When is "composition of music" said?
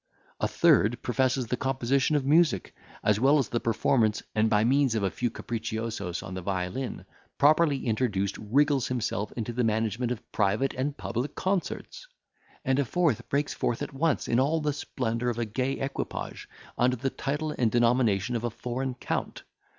1.57-2.73